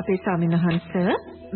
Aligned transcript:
අපේ 0.00 0.16
ස්වාමින්වහන්ස 0.16 0.90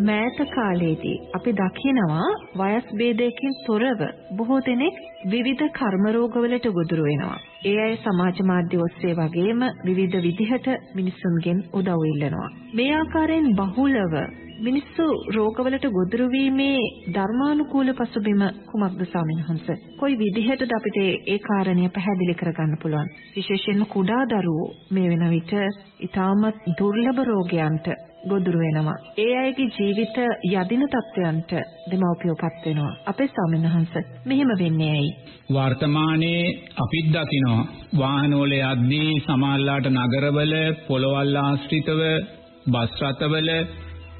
මෑත 0.00 0.38
කාලයේදී 0.50 1.16
අපි 1.34 1.50
දකිනවා 1.52 2.28
වයස් 2.60 2.86
භේදයකින් 2.94 3.54
තොරව 3.66 4.00
බොහෝ 4.36 4.60
දෙනෙක් 4.60 4.96
විවිධ 5.26 5.64
කර්ම 5.70 6.04
රෝගවලට 6.08 6.66
ගොදුරු 6.68 7.04
වෙනවා. 7.04 7.38
ඒ 7.64 7.76
අය 7.80 7.94
සමාජ 7.96 8.38
මාධ්‍ය 8.42 8.78
ඔස්සේ 8.78 9.14
වගේම 9.14 9.60
විවිධ 9.84 10.16
විදිහට 10.18 10.66
මිනිසුන්ගෙන් 10.94 11.58
උදව් 11.72 12.02
ඉල්ලනවා. 12.04 12.48
මේ 12.74 12.90
ආකාරයෙන් 12.92 13.48
බහුලව 13.54 14.14
මිනිස්සු 14.58 15.04
රෝගවලට 15.28 15.86
ගොදුරු 15.90 16.26
වීමේ 16.28 16.78
ධර්මානුකූල 17.08 17.88
පසුබිම 17.92 18.42
කුමක්ද 18.66 19.00
ස්වාමින්වහන්ස? 19.04 19.66
කොයි 19.98 20.18
විදිහටද 20.18 20.72
අපිට 20.72 20.98
ඒ 21.26 21.38
කාරණය 21.40 21.88
පැහැදිලි 21.88 22.34
කරගන්න 22.34 22.78
පුළුවන්? 22.82 23.08
විශේෂයෙන්ම 23.36 23.86
කුඩා 23.86 24.22
දරුවෝ 24.26 24.74
මේ 24.90 25.08
වෙන 25.10 25.24
විට 25.30 25.52
ඊටමත් 26.00 26.68
දුර්ලභ 26.78 27.22
රෝගයන්ට 27.24 27.86
ගොදුරු 28.28 28.58
වෙනවා. 28.58 28.96
ඒ 29.18 29.32
අයගේ 29.38 29.70
ජීවිත 29.70 30.16
යදින 30.52 30.84
තත්ත්වයන්ට 30.86 31.50
දෙමව්පියෝපත් 31.90 32.66
වෙනවා. 32.66 32.92
අපේ 33.06 33.28
ස්වාමින්වහන්ස 33.28 33.94
මෙහෙම 34.26 34.50
වෙන්නේ 34.58 34.90
ඇයි? 34.90 35.10
වර්තමානයේ 35.50 36.44
අපිත් 36.78 37.08
දකිනවා 37.08 37.64
වාහනවල 37.98 38.54
යද්දී 38.60 39.10
සමාල්ලාට 39.26 39.90
නගරවල 39.92 40.54
පොළවල් 40.86 41.36
ආශ්‍රිතව 41.38 42.00
බස් 42.66 42.94
රථවල 43.02 43.50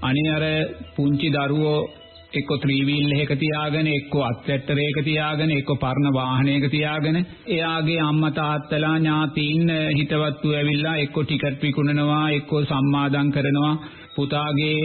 අනේ 0.03 0.31
අර 0.31 0.45
පුංචි 0.97 1.29
දරුවෝ 1.31 1.79
එක්ක 2.33 2.51
ත්‍රිවිල් 2.61 3.13
එකක 3.15 3.33
තියාගෙන 3.37 3.89
එක්ක 3.89 4.15
අත්වැට්ටරයක 4.23 4.97
තියාගෙන 5.05 5.51
එක්ක 5.51 5.71
පරණ 5.77 6.09
වාහනයක 6.13 6.65
තියාගෙන 6.71 7.19
එයාගේ 7.49 8.01
අම්මා 8.01 8.33
තාත්තලා 8.33 8.97
ඥාතීන් 8.97 9.73
හිතවත්තු 9.99 10.49
ඇවිල්ලා 10.53 10.97
එක්ක 10.97 11.17
ටිකට් 11.23 11.63
විකුණනවා 11.63 12.27
එක්ක 12.31 12.53
සම්මාදම් 12.65 13.29
කරනවා 13.31 13.75
පුතාගේ 14.17 14.79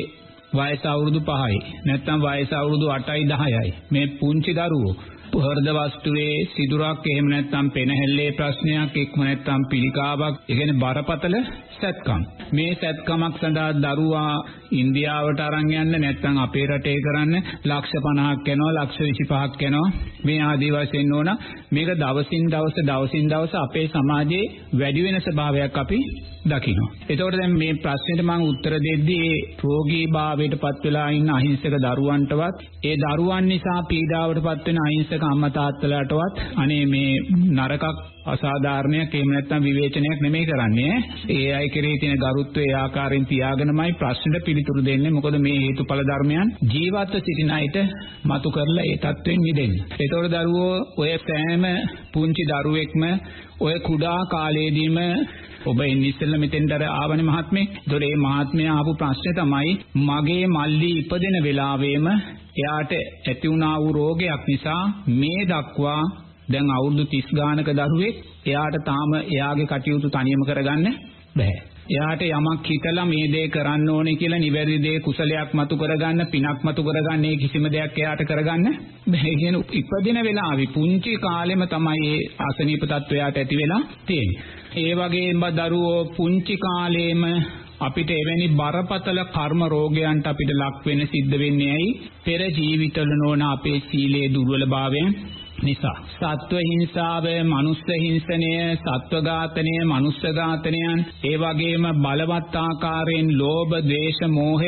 වයස 0.51 0.85
අවුරුදු 0.85 1.21
5යි 1.21 1.59
නැත්නම් 1.85 2.21
වයස 2.21 2.53
අවුරුදු 2.53 2.85
8යි 2.89 3.25
10යි 3.27 3.73
මේ 3.91 4.07
පුංචි 4.19 4.53
දරුවෝ 4.53 4.95
හෘද 5.35 5.67
වස්තුවේ 5.69 6.45
සිදුරක් 6.47 7.03
එහෙම 7.05 7.27
නැත්නම් 7.29 7.67
පෙනහැල්ලේ 7.69 8.31
ප්‍රශ්නයක් 8.31 8.95
එක්ම 8.97 9.19
නැත්නම් 9.19 9.61
පිළිකාවක් 9.69 10.35
ඒ 10.41 10.55
කියන්නේ 10.55 10.79
බරපතල 10.79 11.35
සැත්කම්. 11.75 12.21
මේ 12.51 12.71
සැත්කමක් 12.75 13.35
සඳහා 13.37 13.69
දරුවා 13.75 14.33
ඉන්දියාවට 14.73 15.39
අරන් 15.39 15.69
යන්න 15.73 15.93
නැත්නම් 15.97 16.37
අපේ 16.37 16.65
රටේ 16.67 16.97
කරන්න 16.99 17.35
ලක්ෂ 17.65 17.93
50ක් 17.99 18.47
යනවා 18.49 18.73
ලක්ෂ 18.77 18.99
25ක් 19.21 19.61
යනවා. 19.63 19.93
මේ 20.23 20.39
ආදී 20.41 20.71
වශයෙන් 20.71 21.13
ඕන. 21.13 21.29
මේක 21.71 21.89
දවසින් 21.95 22.49
දවස 22.49 22.81
දවසින් 22.83 23.29
දවස 23.29 23.53
අපේ 23.57 23.87
සමාජයේ 23.89 24.51
වැඩි 24.73 25.05
වෙන 25.05 25.21
ස්වභාවයක් 25.21 25.77
අපි 25.77 25.99
දකිනවා. 26.45 26.89
එතකොට 27.09 27.35
දැන් 27.35 27.53
මේ 27.53 27.73
ප්‍රශ්නෙට 27.75 28.21
මම 28.21 28.43
උත්තර 28.43 28.73
දෙද්දී 28.79 29.23
ඒ 29.25 29.39
රෝගී 29.61 30.05
භාවයට 30.09 30.55
පත් 30.57 30.83
වෙලා 30.83 31.09
ඉන්න 31.11 31.29
අහිංසක 31.29 31.65
දරුවන්ටවත් 31.75 32.57
ඒ 32.83 32.95
දරුවන් 32.97 33.45
නිසා 33.45 33.79
පීඩාවට 33.83 34.39
පත් 34.41 34.65
වෙන 34.67 34.79
අහිංසක 34.79 35.18
අම්මා 35.23 35.49
තාත්තලාටවත් 35.49 36.39
අනේ 36.55 36.85
මේ 36.85 37.11
නරකක් 37.51 37.83
අසාධාරණයක් 38.25 39.13
එහෙම 39.13 39.29
නැත්නම් 39.29 39.63
විවේචනයක් 39.63 40.19
නෙමෙයි 40.21 40.45
කරන්නේ. 40.45 40.93
ඒ 41.29 41.49
අය 41.53 41.67
කෙරෙහි 41.69 41.97
තියෙන 41.97 42.17
ගරුත්වය 42.17 42.63
ඒ 42.63 42.75
ආකාරයෙන් 42.75 43.25
තියාගෙනමයි 43.25 43.93
ප්‍රශ්නෙට 43.93 44.45
පිළිතුරු 44.45 44.85
දෙන්නේ. 44.85 45.11
මොකද 45.11 45.37
මේ 45.39 45.57
හේතුඵල 45.57 46.01
ධර්මයන් 46.03 46.53
ජීවත්ව 46.73 47.19
සිටින 47.19 47.51
අයට 47.51 47.77
මතු 48.25 48.49
කරලා 48.51 48.85
ඒ 48.85 48.97
தත්වෙන් 48.97 49.41
මිදෙන්න. 49.41 49.75
ඒතකොට 49.93 50.31
දරුවෝ 50.35 50.75
ඔය 50.97 51.11
සෑම 51.19 51.63
පුංචි 52.13 52.43
දරුවෙක්ම 52.45 53.03
ඔය 53.59 53.75
කුඩා 53.81 54.19
කාලයේදීම 54.25 54.97
ඔබ 55.63 55.79
එන්නේ 55.81 56.09
ඉස්සෙල්ලා 56.09 56.39
මෙතෙන්ට 56.39 56.71
අර 56.71 56.83
ආවනේ 56.85 57.25
මහත්මේ. 57.25 57.65
ඒතකොට 57.65 58.01
මේ 58.01 58.23
මහත්මයා 58.25 58.75
ආපු 58.75 58.93
ප්‍රශ්නේ 58.95 59.33
තමයි 59.33 59.71
මගේ 60.07 60.45
මල්ලි 60.49 60.91
ඉපදෙන 60.93 61.37
වෙලාවෙම 61.43 62.07
එයාට 62.55 62.91
ඇති 62.93 63.47
වුණා 63.47 63.75
වූ 63.79 63.93
රෝගයක් 63.93 64.43
නිසා 64.47 64.83
මේ 65.15 65.41
දක්වා 65.45 66.01
දැන් 66.49 66.71
අවුරුදු 66.71 67.03
30 67.07 67.35
ගානක 67.35 67.69
දරුවෙක් 67.71 68.17
එයාට 68.45 68.77
තාම 68.85 69.11
එයාගේ 69.25 69.67
කටයුතු 69.67 70.07
තනියම 70.09 70.41
කරගන්න 70.45 70.87
බෑ. 71.35 71.57
එයාට 71.89 72.21
යමක් 72.23 72.67
හිතලා 72.67 73.05
මේ 73.05 73.25
දේ 73.27 73.47
කරන්න 73.47 73.89
ඕනේ 73.89 74.15
කියලා 74.15 74.39
නිවැරදි 74.39 74.77
දේ 74.79 74.99
කුසලයක් 74.99 75.53
මතු 75.53 75.77
කරගන්න 75.77 76.27
පිනක් 76.27 76.63
මතු 76.63 76.81
කරගන්න 76.83 77.25
ඒ 77.25 77.35
කිසිම 77.37 77.65
දෙයක් 77.67 77.97
එයාට 77.97 78.21
කරගන්න 78.23 78.75
බෑ 79.07 79.33
කියන 79.35 79.57
ඉපදින 79.73 80.19
වෙලාවේ 80.23 80.69
පුංචි 80.69 81.13
කාලෙම 81.17 81.63
තමයි 81.67 82.09
ඒ 82.09 82.19
ආසනීප 82.39 82.83
තත්වයට 82.85 83.37
ඇති 83.37 83.55
වෙලා 83.55 83.81
තියෙන්නේ. 84.05 84.58
ඒ 84.71 84.93
වගේම 84.93 85.43
දරුවෝ 85.51 86.09
පුංචි 86.11 86.55
කාලේම 86.57 87.23
අපිට 87.79 88.09
එවැනි 88.11 88.47
බරපතල 88.51 89.19
කර්ම 89.27 89.61
රෝගයන්ට 89.65 90.27
අපිට 90.27 90.51
ලක් 90.53 90.85
වෙන්න 90.85 91.01
සිද්ධ 91.07 91.35
වෙන්නේ 91.35 91.71
ඇයි? 91.71 91.97
පෙර 92.25 92.41
ජීවිතවල 92.51 93.11
නොවන 93.15 93.41
අපේ 93.43 93.79
සීලේ 93.81 94.27
දුර්වලභාවයන් 94.27 95.09
නිසා 95.61 95.97
සත්ව 96.11 96.59
හිංසාව, 96.61 97.25
මනුස්ස 97.45 97.83
හිංසනය, 97.95 98.51
සත්ව 98.75 99.21
ඝාතනය, 99.23 99.73
මනුස්ස 99.85 100.21
ඝාතනයන්, 100.33 100.99
ඒ 101.23 101.37
වගේම 101.37 101.85
බලවත් 101.97 102.55
ආකාරයෙන් 102.57 103.29
ලෝභ, 103.37 103.73
ද්වේෂ, 103.81 104.19
මෝහය 104.29 104.67